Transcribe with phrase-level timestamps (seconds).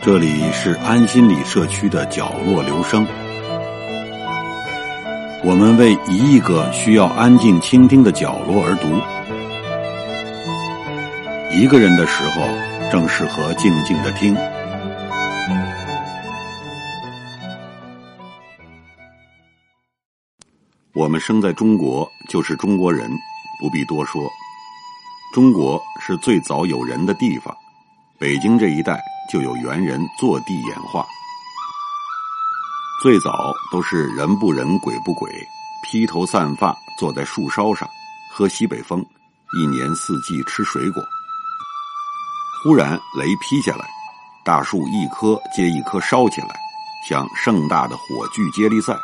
[0.00, 3.04] 这里是安心理社区的角落留声，
[5.44, 8.88] 我们为一亿个需要安静倾听的角落而读。
[11.54, 12.42] 一个人的时候，
[12.90, 14.36] 正适合静静的听。
[20.94, 23.10] 我们生在中国，就是中国人，
[23.60, 24.22] 不必多说。
[25.34, 27.54] 中国是最早有人的地方，
[28.18, 28.98] 北京这一带。
[29.28, 31.06] 就有猿人坐地演化，
[33.02, 35.30] 最早都是人不人鬼不鬼，
[35.84, 37.86] 披头散发坐在树梢上
[38.32, 39.04] 喝西北风，
[39.58, 41.02] 一年四季吃水果。
[42.62, 43.86] 忽然雷劈下来，
[44.44, 46.48] 大树一棵接一棵烧起来，
[47.06, 48.98] 像盛大的火炬接力赛。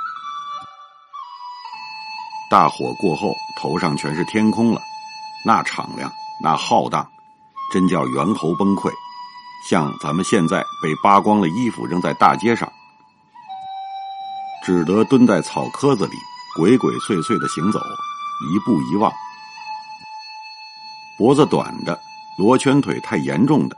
[2.51, 4.81] 大火过后，头上全是天空了，
[5.45, 6.11] 那敞亮，
[6.43, 7.07] 那浩荡，
[7.71, 8.91] 真叫猿猴崩溃。
[9.69, 12.71] 像咱们现在被扒光了衣服扔在大街上，
[14.63, 16.13] 只得蹲在草窠子里
[16.55, 17.81] 鬼鬼祟祟的行走，
[18.53, 19.11] 一步一望。
[21.17, 21.99] 脖子短的、
[22.37, 23.77] 罗圈腿太严重的，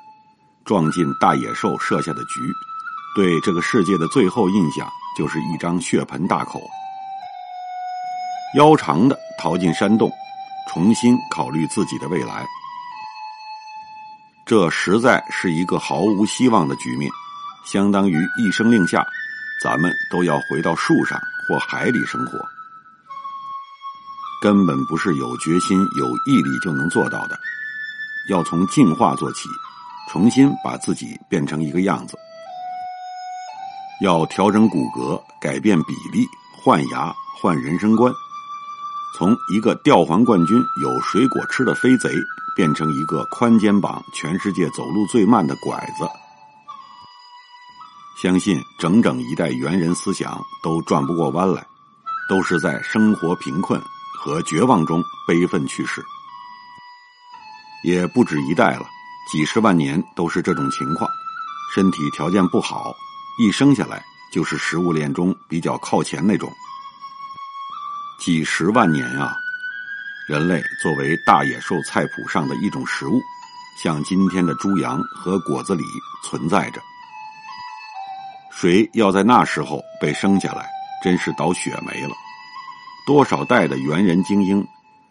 [0.65, 2.41] 撞进大野兽设下的局，
[3.15, 6.61] 对这个世界的最后印象就是一张血盆大口。
[8.57, 10.11] 腰长的逃进山洞，
[10.69, 12.45] 重新考虑自己的未来。
[14.47, 17.11] 这实在是一个毫无希望的局面，
[17.65, 19.05] 相当于一声令下，
[19.61, 22.39] 咱们都要回到树上或海里生活，
[24.41, 27.37] 根本不是有决心、有毅力就能做到的。
[28.31, 29.49] 要从进化做起，
[30.13, 32.17] 重新把自己变成一个样子，
[34.01, 38.13] 要调整骨骼、改变比例、换牙、换人生观，
[39.15, 42.11] 从一个吊环冠军、有水果吃的飞贼。
[42.57, 46.09] 变成一个宽肩膀、全世界走路最慢的拐子，
[48.23, 51.67] 相信整整一代猿人思想都转不过弯来，
[52.31, 53.79] 都是在生活贫困
[54.19, 56.03] 和绝望中悲愤去世。
[57.85, 58.87] 也不止一代了，
[59.31, 61.11] 几十万年都是这种情况，
[61.75, 62.91] 身体条件不好，
[63.39, 64.03] 一生下来
[64.33, 66.51] 就是食物链中比较靠前那种。
[68.19, 69.37] 几十万年啊！
[70.27, 73.21] 人类作为大野兽菜谱上的一种食物，
[73.83, 75.83] 像今天的猪羊和果子狸
[76.25, 76.81] 存在着。
[78.51, 80.67] 谁要在那时候被生下来，
[81.05, 82.15] 真是倒血霉了。
[83.07, 84.67] 多少代的猿人精英，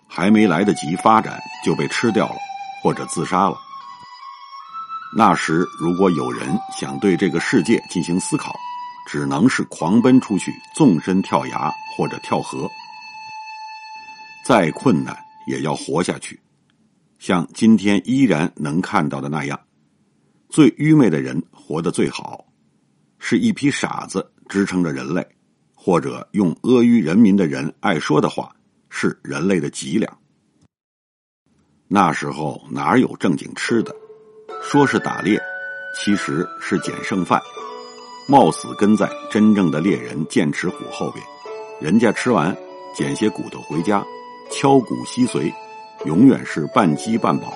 [0.09, 2.35] 还没来得及发展就被吃掉了，
[2.83, 3.55] 或者自杀了。
[5.15, 8.53] 那时如果有人想对这个世界进行思考，
[9.07, 12.67] 只能是狂奔出去，纵身跳崖或者跳河。
[14.45, 15.17] 再困难
[15.47, 16.39] 也要活下去，
[17.17, 19.59] 像今天依然能看到的那样，
[20.49, 22.45] 最愚昧的人活得最好，
[23.17, 25.27] 是一批傻子支撑着人类，
[25.73, 28.55] 或者用阿谀人民的人爱说的话，
[28.87, 30.15] 是人类的脊梁。
[31.87, 33.95] 那时候哪有正经吃的？
[34.61, 35.41] 说是打猎，
[35.97, 37.41] 其实是捡剩饭，
[38.27, 41.25] 冒死跟在真正的猎人剑齿虎后边，
[41.81, 42.55] 人家吃完
[42.95, 44.05] 捡些骨头回家。
[44.49, 45.51] 敲骨吸髓，
[46.05, 47.53] 永远是半饥半饱，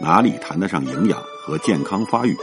[0.00, 2.36] 哪里谈得上营养和健康发育？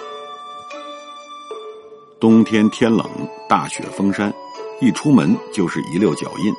[2.19, 3.05] 冬天天冷，
[3.47, 4.33] 大雪封山，
[4.81, 6.53] 一出门就是一溜脚印，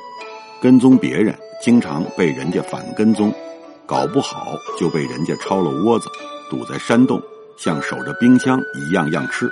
[0.60, 3.34] 跟踪别人经常被人家反跟踪，
[3.84, 6.08] 搞不好就被人家抄了窝子，
[6.48, 7.20] 堵在山洞，
[7.56, 9.50] 像守着冰箱一样样吃。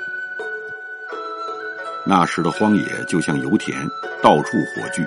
[2.07, 3.77] 那时的荒野就像油田，
[4.23, 5.05] 到处火炬。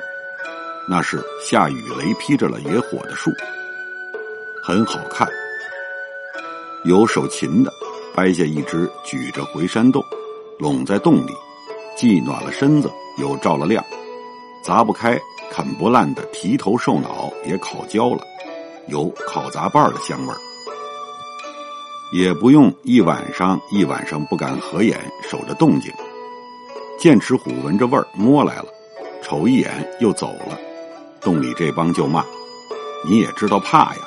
[0.89, 3.29] 那是下雨雷劈着了野火的树，
[4.63, 5.27] 很好看。
[6.85, 7.73] 有手勤的
[8.15, 10.01] 掰下一只，举着回山洞，
[10.57, 11.33] 拢在洞里，
[11.97, 13.83] 既暖了身子，又照了亮。
[14.63, 15.19] 砸不开、
[15.51, 18.21] 啃不烂的蹄头兽脑也烤焦了，
[18.87, 20.37] 有烤杂拌的香味儿。
[22.13, 24.97] 也不用一晚上一晚上不敢合眼
[25.29, 25.91] 守着动静。
[26.97, 28.67] 剑齿虎闻着味儿摸来了，
[29.21, 30.57] 瞅一眼又走了。
[31.21, 32.23] 洞里这帮就骂
[33.05, 34.01] ：“你也知道怕呀。”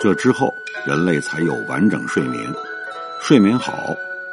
[0.00, 0.48] 这之后，
[0.86, 2.54] 人类才有完整睡眠，
[3.20, 3.74] 睡眠好，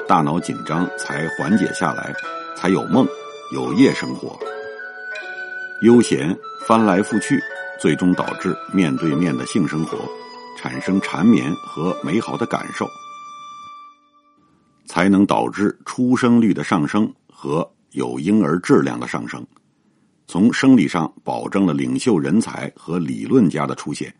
[0.07, 2.13] 大脑紧张才缓解下来，
[2.55, 3.07] 才有梦，
[3.51, 4.37] 有夜生活，
[5.81, 6.37] 悠闲
[6.67, 7.41] 翻来覆去，
[7.81, 9.97] 最终导致面对面的性生活，
[10.57, 12.87] 产生缠绵和美好的感受，
[14.85, 19.45] 才能导致出生率的上升和有婴儿质量的上升。
[20.27, 24.13] 从生理上保证了领袖人才和理论家的出现，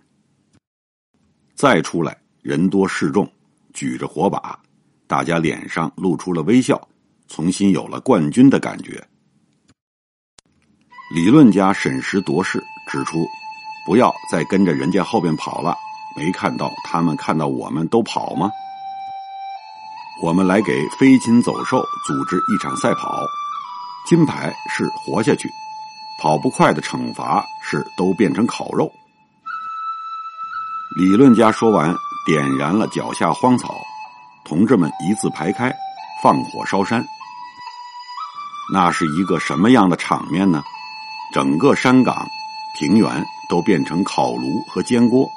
[1.56, 3.30] 再出来人多势众，
[3.74, 4.60] 举着火把，
[5.08, 6.88] 大家脸上露出了微笑，
[7.28, 9.04] 重新有了冠军的感觉。
[11.14, 13.26] 理论家审时度势，指出
[13.86, 15.76] 不要再跟着人家后边跑了。
[16.18, 18.50] 没看到他们看到我们都跑吗？
[20.24, 23.22] 我们来给飞禽走兽组织一场赛跑，
[24.08, 25.50] 金牌是活下去，
[26.22, 28.92] 跑不快的惩罚是都变成烤肉。
[30.98, 31.94] 理论家说完，
[32.26, 33.82] 点燃了脚下荒草，
[34.46, 35.74] 同志们一字排开，
[36.24, 37.06] 放火烧山。
[38.74, 40.64] 那是一个什么样的场面呢？
[41.34, 42.26] 整个山岗、
[42.80, 45.28] 平原都变成烤炉和煎锅，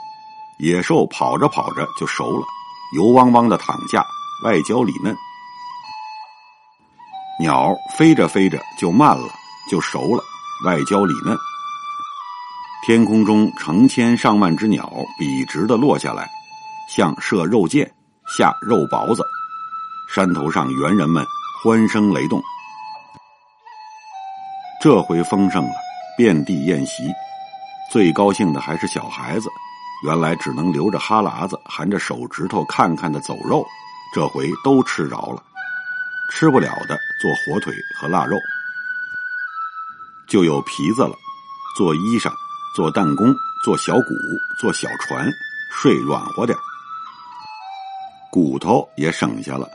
[0.58, 2.46] 野兽跑着跑着就熟了，
[2.94, 4.06] 油汪汪的躺下，
[4.44, 5.12] 外焦里嫩；
[7.40, 9.28] 鸟飞着飞着就慢了，
[9.68, 10.22] 就熟了，
[10.64, 11.36] 外焦里嫩。
[12.86, 16.28] 天空中成千上万只鸟笔直的落下来，
[16.94, 17.92] 像射肉箭
[18.36, 19.22] 下肉雹子。
[20.14, 21.24] 山头上猿人们
[21.62, 22.42] 欢声雷动，
[24.80, 25.74] 这回丰盛了。
[26.16, 27.12] 遍地宴席，
[27.92, 29.48] 最高兴的还是小孩子。
[30.04, 33.64] 原来只能流着哈喇子、含着手指头看看的走肉，
[34.14, 35.42] 这回都吃着了。
[36.32, 38.36] 吃不了的做火腿和腊肉，
[40.28, 41.14] 就有皮子了。
[41.76, 42.32] 做衣裳，
[42.74, 43.34] 做弹弓，
[43.64, 44.14] 做小鼓，
[44.58, 45.30] 做小船，
[45.70, 46.58] 睡软和点
[48.30, 49.68] 骨头也省下了，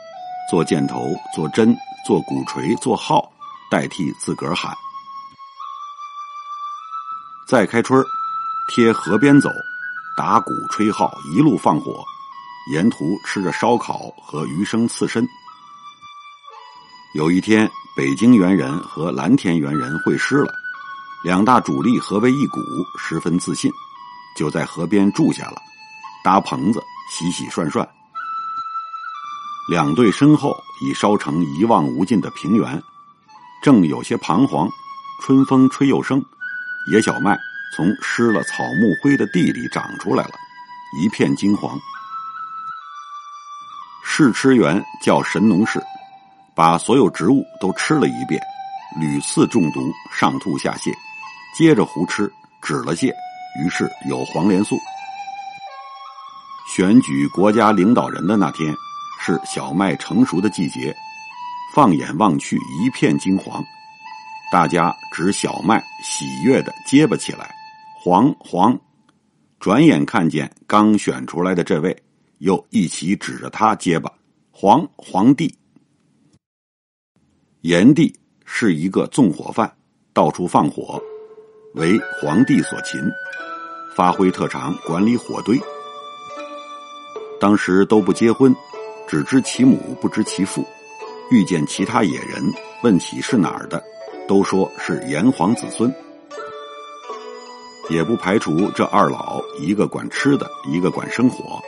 [0.50, 3.32] 做箭头，做针，做鼓槌，做号，
[3.72, 4.76] 代替自个儿喊。
[7.48, 8.04] 再开春
[8.68, 9.50] 贴河边走，
[10.18, 12.04] 打鼓吹号，一路放火，
[12.74, 15.26] 沿途吃着烧烤和鱼生刺身。
[17.16, 20.52] 有一天，北京猿人和蓝田猿人会师了，
[21.24, 22.60] 两大主力合为一股，
[22.98, 23.72] 十分自信，
[24.36, 25.62] 就在河边住下了，
[26.24, 26.82] 搭棚子，
[27.12, 27.88] 洗洗涮涮。
[29.70, 32.82] 两队身后已烧成一望无尽的平原，
[33.62, 34.68] 正有些彷徨，
[35.22, 36.24] 春风吹又生。
[36.92, 37.40] 野小麦
[37.76, 40.32] 从湿了草木灰的地里长出来了，
[41.00, 41.80] 一片金黄。
[44.04, 45.80] 试吃员叫神农氏，
[46.56, 48.42] 把所有植物都吃了一遍，
[49.00, 50.94] 屡次中毒，上吐下泻，
[51.58, 53.14] 接着胡吃，止了泻，
[53.64, 54.78] 于是有黄连素。
[56.76, 58.74] 选举国家领导人的那天，
[59.20, 60.96] 是小麦成熟的季节，
[61.74, 63.64] 放眼望去，一片金黄。
[64.52, 67.50] 大家指小麦，喜悦的结巴起来，
[68.00, 68.80] 黄黄。
[69.60, 71.96] 转眼看见刚选出来的这位，
[72.40, 74.12] 又一起指着他结巴，
[74.52, 75.58] 黄皇帝。
[77.64, 78.14] 炎帝
[78.44, 79.74] 是一个纵火犯，
[80.12, 81.02] 到处放火，
[81.76, 83.00] 为皇帝所擒，
[83.96, 85.58] 发挥特长管理火堆。
[87.40, 88.54] 当时都不结婚，
[89.08, 90.68] 只知其母不知其父，
[91.32, 92.44] 遇见其他野人，
[92.84, 93.82] 问起是哪儿的。
[94.28, 95.90] 都说是炎黄子孙，
[97.90, 101.62] 也不排除这二老一个管吃的，一个管生火。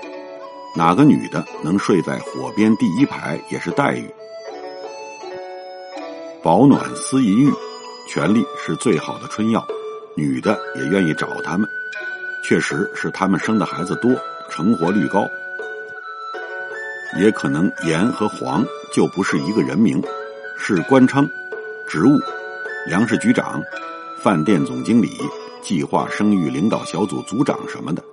[0.76, 4.06] 哪个女的能睡在火边第一排也是待遇。
[6.46, 7.52] 保暖思淫欲，
[8.08, 9.66] 权力是最好的春药，
[10.14, 11.68] 女的也愿意找他们。
[12.44, 14.12] 确实是他们生的孩子多，
[14.48, 15.28] 成活率高。
[17.18, 20.00] 也可能炎和黄就不是一个人名，
[20.56, 21.28] 是官称、
[21.88, 22.12] 职务。
[22.86, 23.60] 粮食局长、
[24.22, 25.10] 饭店总经理、
[25.64, 28.04] 计划生育领导小组组长什么的，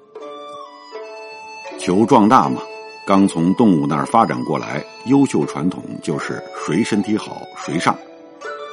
[1.78, 2.62] 求壮大嘛。
[3.06, 7.94] 刚从动物那儿发展过来，优秀传统就是谁身体好谁上，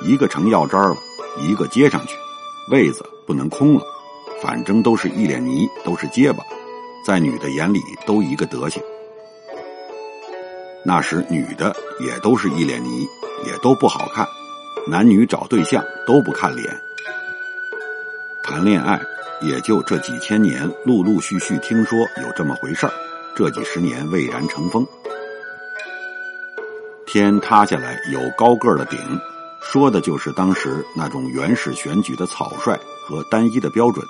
[0.01, 0.97] 一个成药渣了，
[1.39, 2.15] 一个接上去，
[2.71, 3.81] 位子不能空了。
[4.41, 6.43] 反正都是一脸泥，都是结巴，
[7.05, 8.81] 在女的眼里都一个德行。
[10.85, 13.05] 那时女的也都是一脸泥，
[13.45, 14.25] 也都不好看。
[14.87, 16.73] 男女找对象都不看脸，
[18.41, 18.99] 谈恋爱
[19.41, 22.93] 也就这几千年，陆陆续续听说有这么回事儿，
[23.35, 24.87] 这几十年蔚然成风。
[27.05, 28.97] 天塌下来有高个的顶，
[29.61, 32.75] 说的就是当时那种原始选举的草率
[33.05, 34.05] 和单一的标准。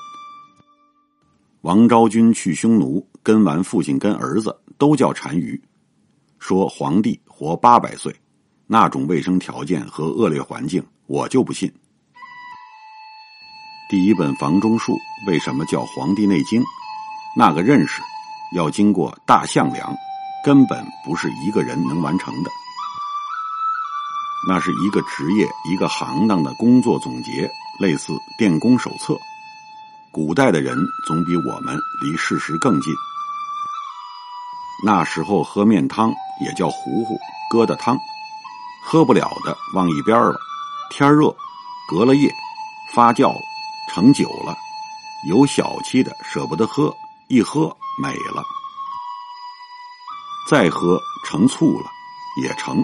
[1.62, 5.62] 王昭君去匈奴，跟完父亲跟儿子都叫单于，
[6.40, 8.16] 说皇帝活八百岁。
[8.66, 11.70] 那种卫生条件和恶劣环境，我就不信。
[13.90, 14.96] 第一本房中术
[15.28, 16.62] 为什么叫《黄帝内经》？
[17.36, 18.02] 那个认识
[18.56, 19.94] 要经过大项梁，
[20.46, 22.52] 根本不是一个人能完成的。
[24.48, 29.18] 那是一个职业、一个行当的工作总结，类似电工手册。
[30.12, 32.94] 古代的人总比我们离事实更近。
[34.86, 37.20] 那时候喝面汤也叫糊糊
[37.52, 37.98] 疙瘩汤，
[38.82, 40.40] 喝不了的往一边了。
[40.90, 41.36] 天热，
[41.88, 42.34] 隔了夜，
[42.94, 43.42] 发酵了，
[43.94, 44.58] 成酒了。
[45.28, 46.96] 有小气的舍不得喝，
[47.28, 48.42] 一喝美了。
[50.50, 51.92] 再喝成醋了，
[52.42, 52.84] 也成。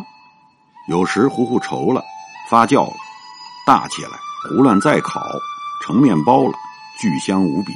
[0.88, 2.04] 有时糊糊稠了，
[2.50, 2.96] 发酵了，
[3.66, 4.12] 大起来，
[4.44, 5.22] 胡乱再烤，
[5.82, 6.54] 成面包了，
[7.00, 7.74] 巨香无比。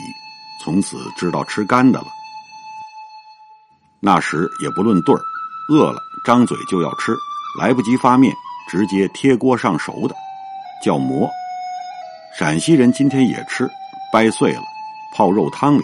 [0.63, 2.06] 从此知道吃干的了。
[4.00, 5.22] 那时也不论对儿，
[5.70, 7.16] 饿了张嘴就要吃，
[7.60, 8.32] 来不及发面，
[8.70, 10.16] 直接贴锅上熟的，
[10.84, 11.30] 叫馍。
[12.38, 13.68] 陕西人今天也吃，
[14.13, 14.62] 掰碎了
[15.16, 15.84] 泡肉汤里。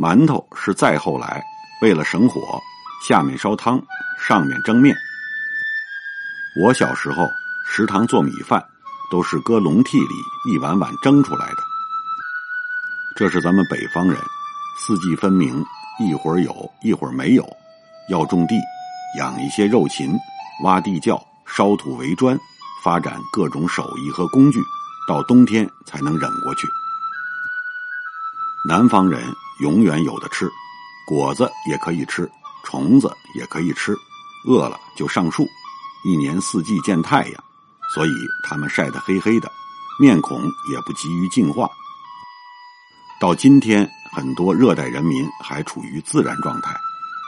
[0.00, 1.42] 馒头是再后来，
[1.82, 2.40] 为了省火，
[3.06, 3.82] 下面烧汤，
[4.18, 4.94] 上面蒸面。
[6.54, 7.26] 我小时候
[7.66, 8.62] 食堂做米饭，
[9.10, 10.14] 都是搁笼屉里
[10.52, 11.56] 一碗碗蒸出来的。
[13.16, 14.18] 这是咱们北方人，
[14.78, 15.64] 四季分明。
[15.98, 17.46] 一会儿有，一会儿没有，
[18.08, 18.54] 要种地，
[19.18, 20.18] 养一些肉禽，
[20.64, 22.36] 挖地窖，烧土为砖，
[22.82, 24.58] 发展各种手艺和工具，
[25.06, 26.66] 到冬天才能忍过去。
[28.66, 29.22] 南方人
[29.60, 30.50] 永远有的吃，
[31.06, 32.28] 果子也可以吃，
[32.64, 33.94] 虫子也可以吃，
[34.46, 35.46] 饿了就上树，
[36.04, 37.44] 一年四季见太阳，
[37.94, 38.10] 所以
[38.48, 39.50] 他们晒得黑黑的，
[40.00, 41.68] 面孔也不急于进化。
[43.20, 43.90] 到今天。
[44.14, 46.78] 很多热带人民还处于自然状态，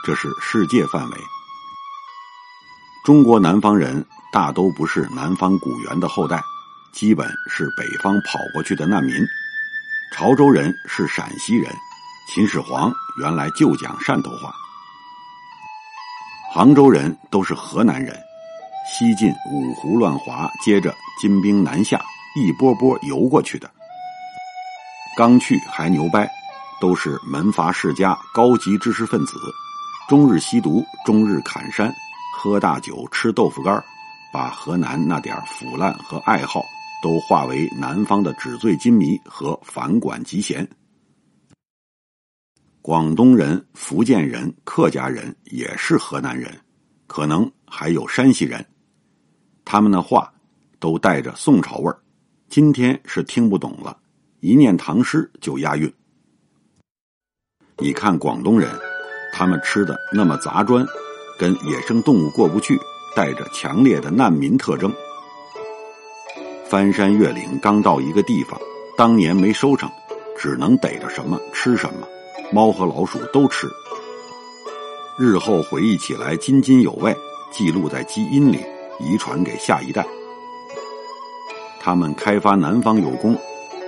[0.05, 1.17] 这是世界范围。
[3.03, 6.39] 中国南方人大都不是南方古猿的后代，
[6.93, 9.15] 基本是北方跑过去的难民。
[10.13, 11.73] 潮州人是陕西人，
[12.29, 14.53] 秦始皇原来就讲汕头话。
[16.53, 18.15] 杭州人都是河南人，
[18.87, 22.01] 西晋五胡乱华，接着金兵南下，
[22.35, 23.69] 一波波游过去的。
[25.17, 26.29] 刚去还牛掰。
[26.81, 29.39] 都是门阀世家、高级知识分子，
[30.09, 31.91] 终日吸毒，终日砍山，
[32.33, 33.81] 喝大酒，吃豆腐干
[34.31, 36.61] 把河南那点腐烂和爱好
[37.01, 40.67] 都化为南方的纸醉金迷和反管集贤。
[42.81, 46.53] 广东人、福建人、客家人也是河南人，
[47.07, 48.63] 可能还有山西人，
[49.65, 50.31] 他们的话
[50.79, 51.97] 都带着宋朝味儿，
[52.47, 53.97] 今天是听不懂了，
[54.39, 55.91] 一念唐诗就押韵。
[57.79, 58.69] 你看广东人，
[59.33, 60.85] 他们吃的那么杂砖，
[61.39, 62.79] 跟野生动物过不去，
[63.15, 64.93] 带着强烈的难民特征。
[66.69, 68.59] 翻山越岭，刚到一个地方，
[68.95, 69.89] 当年没收成，
[70.37, 72.07] 只能逮着什么吃什么，
[72.53, 73.67] 猫和老鼠都吃。
[75.17, 77.15] 日后回忆起来津津有味，
[77.51, 78.59] 记录在基因里，
[78.99, 80.05] 遗传给下一代。
[81.79, 83.35] 他们开发南方有功，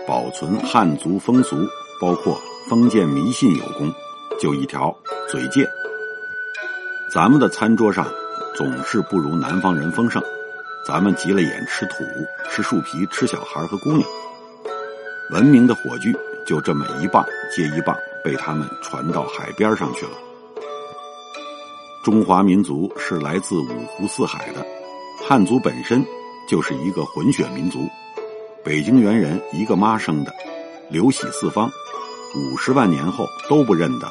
[0.08, 1.58] 保存汉族风俗，
[2.02, 2.40] 包括。
[2.70, 3.90] 封建迷信有功，
[4.42, 4.94] 就一条
[5.30, 5.66] 嘴贱。
[7.10, 8.06] 咱们的餐桌上
[8.58, 10.22] 总是不如南方人丰盛，
[10.86, 12.04] 咱们急了眼吃土、
[12.50, 14.06] 吃树皮、吃小孩和姑娘。
[15.32, 16.14] 文明的火炬
[16.46, 20.12] 就这么一棒接一棒被他们传到海边上去了。
[22.04, 24.66] 中华民族是来自五湖四海的，
[25.28, 26.02] 汉族本身
[26.48, 27.80] 就是一个混血民族，
[28.64, 30.34] 北京猿人一个妈生的，
[30.90, 31.70] 流喜四方。
[32.34, 34.10] 五十万年后都不认得，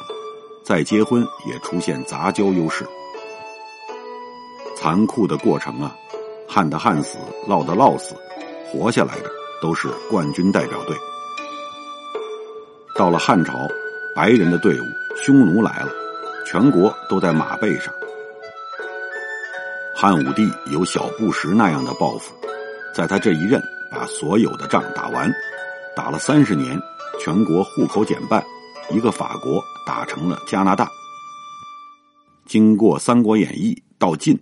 [0.63, 2.85] 再结婚也出现杂交优势。
[4.75, 5.95] 残酷的过程啊，
[6.47, 8.13] 旱的旱死，涝的涝死，
[8.71, 10.95] 活下来的都是冠军代表队。
[12.93, 13.53] 到了汉朝，
[14.15, 14.83] 白人的队伍
[15.15, 15.89] 匈奴来了，
[16.45, 17.91] 全国都在马背上。
[19.99, 22.31] 汉武帝有小布什那样的抱负，
[22.93, 23.59] 在他这一任
[23.91, 25.33] 把所有的仗打完，
[25.95, 26.79] 打了三十年。
[27.19, 28.45] 全国户口减半，
[28.91, 30.87] 一个法国打成了加拿大。
[32.45, 34.39] 经过《三国演义》到晋，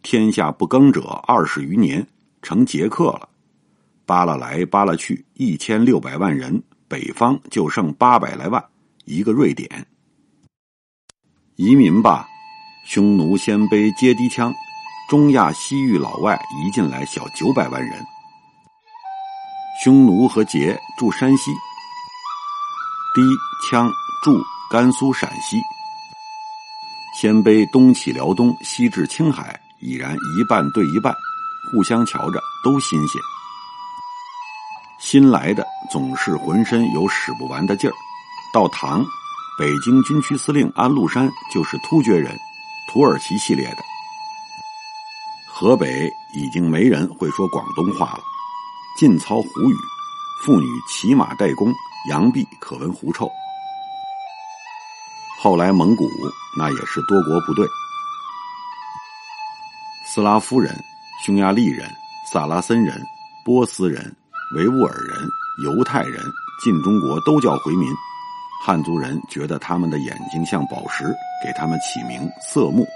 [0.00, 2.04] 天下不耕者二十余年，
[2.40, 3.28] 成捷克了。
[4.06, 8.64] 扒拉来扒拉去，一千六百万人，北方就剩八百来万，
[9.04, 9.86] 一个瑞典。
[11.56, 12.26] 移民吧，
[12.86, 14.50] 匈奴、鲜卑接低枪，
[15.08, 18.04] 中亚西域老外移进来小九百万人。
[19.82, 21.52] 匈奴和羯住山西。
[23.14, 23.22] 氐
[23.70, 23.88] 羌
[24.22, 25.58] 驻甘肃、陕西，
[27.18, 31.14] 鲜卑东起辽东，西至青海，已然一半对一半，
[31.70, 33.22] 互相瞧着都新鲜。
[34.98, 37.94] 新来的总是浑身有使不完的劲儿。
[38.52, 39.02] 到唐，
[39.58, 42.36] 北京军区司令安禄山就是突厥人，
[42.92, 43.84] 土耳其系列的。
[45.58, 48.20] 河北已经没人会说广东话了，
[48.98, 49.74] 尽操胡语，
[50.44, 51.72] 妇女骑马带弓。
[52.10, 53.26] 扬臂可闻狐臭。
[55.40, 56.06] 后来蒙古
[56.58, 57.66] 那也是多国部队，
[60.06, 60.72] 斯拉夫人、
[61.24, 61.90] 匈牙利人、
[62.30, 63.02] 萨拉森人、
[63.42, 64.14] 波斯人、
[64.54, 65.26] 维吾尔人、
[65.64, 66.22] 犹太人
[66.62, 67.88] 进中国都叫回民。
[68.62, 71.04] 汉族人觉得他们的眼睛像宝石，
[71.42, 72.86] 给他们起名色目。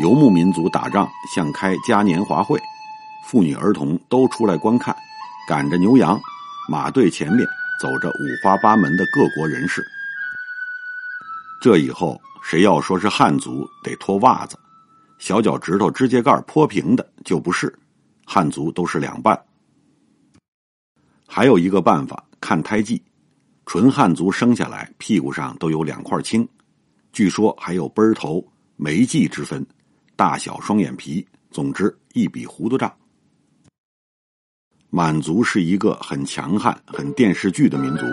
[0.00, 2.58] 游牧民族打仗像开嘉年华会，
[3.26, 4.96] 妇女儿童都出来观看，
[5.46, 6.18] 赶着牛羊，
[6.70, 7.46] 马队前面
[7.78, 9.86] 走着五花八门的各国人士。
[11.60, 14.58] 这以后谁要说是汉族，得脱袜子，
[15.18, 17.78] 小脚趾头指甲盖泼平的就不是，
[18.24, 19.38] 汉族都是两半。
[21.28, 23.02] 还有一个办法，看胎记。
[23.66, 26.48] 纯汉族生下来屁股上都有两块青，
[27.12, 28.42] 据说还有奔头、
[28.76, 29.64] 眉际之分，
[30.20, 32.94] 大小双眼皮，总之一笔糊涂账。
[34.90, 38.04] 满族是一个很强悍、很电视剧的民族，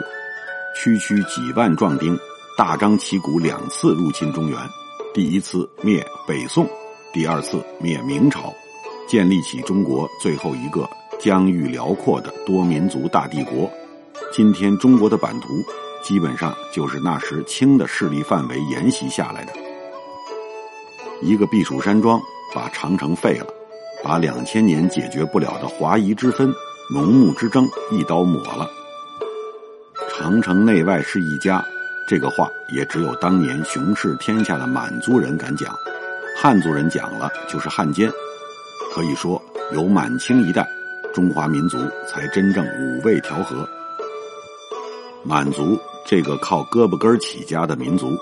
[0.74, 2.18] 区区几万壮丁，
[2.58, 4.58] 大张旗鼓两次入侵中原，
[5.14, 6.66] 第一次灭北宋，
[7.12, 8.54] 第二次灭明朝，
[9.06, 13.70] 建立起中国最后一个疆域辽阔的多民族大帝国。
[14.32, 15.62] 今天中国的版图，
[16.02, 19.67] 基本上就是那时清的势力范围沿袭下来的。
[21.22, 22.22] 一个避暑山庄
[22.54, 23.48] 把长城废了，
[24.04, 26.54] 把两千年解决不了的华夷之分、
[26.94, 28.70] 农牧之争一刀抹了。
[30.10, 31.64] 长城内外是一家，
[32.08, 35.76] 这个话也只有当年雄视天下的满族人敢讲，
[36.36, 38.12] 汉族人讲了就是汉奸。
[38.94, 39.42] 可以说，
[39.74, 40.68] 有满清一代，
[41.14, 43.68] 中华民族才真正五味调和。
[45.24, 48.16] 满族这个靠胳膊根儿起家的民族，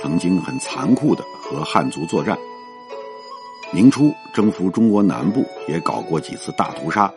[0.00, 2.36] 曾经很残酷的和汉族作战。
[3.72, 7.12] 明初征服中国南部，也搞过几次大屠杀。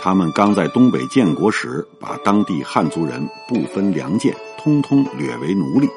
[0.00, 5.88] 他们刚在东北建国时，把当地汉族人不分良贱，通通掠为奴隶。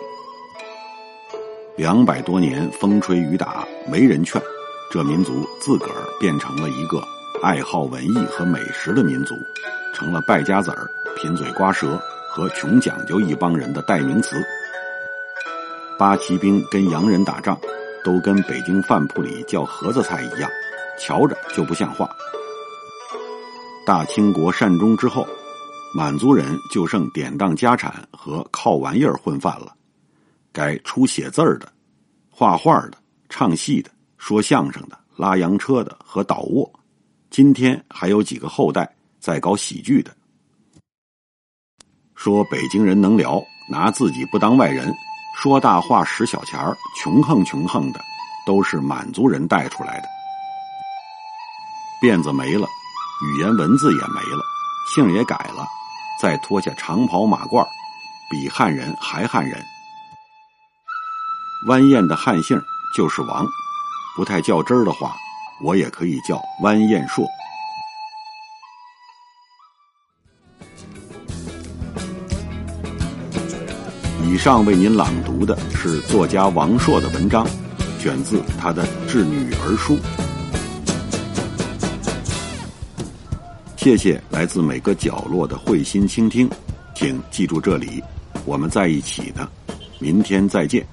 [1.75, 4.41] 两百多年风吹雨打，没人劝，
[4.91, 7.03] 这民族自个儿变成了一个
[7.43, 9.35] 爱好文艺和美食的民族，
[9.93, 10.87] 成了败家子儿。
[11.17, 14.37] 贫嘴瓜舌和穷讲究一帮人的代名词。
[15.97, 17.59] 八旗兵跟洋人打仗，
[18.03, 20.47] 都跟北京饭铺里叫盒子菜一样，
[20.99, 22.07] 瞧着就不像话。
[23.83, 25.25] 大清国善终之后，
[25.95, 29.73] 满族人就剩典当家产和靠玩意儿混饭了。
[30.51, 31.67] 该出写字儿的、
[32.29, 36.71] 画画的、唱戏的、说相声的、拉洋车的和倒卧，
[37.31, 40.11] 今天还有几个后代在搞喜剧的。
[42.13, 44.93] 说北京人能聊，拿自己不当外人，
[45.39, 47.99] 说大话使小钱儿，穷横穷横的，
[48.43, 50.07] 都是满族人带出来的。
[52.01, 52.67] 辫子没了，
[53.23, 54.41] 语言文字也没了，
[54.95, 55.67] 姓也改了，
[56.19, 57.63] 再脱下长袍马褂，
[58.31, 59.63] 比汉人还汉人。
[61.67, 62.59] 弯燕的汉姓
[62.95, 63.45] 就是王，
[64.15, 65.15] 不太较真儿的话，
[65.61, 67.27] 我也可以叫弯燕硕。
[74.37, 77.43] 以上为您朗读的是作家王朔的文章，
[77.97, 79.95] 选自他的《致女儿书》。
[83.75, 86.47] 谢谢来自每个角落的慧心倾听，
[86.93, 88.03] 请记住这里，
[88.45, 89.49] 我们在一起呢，
[89.97, 90.85] 明天再见。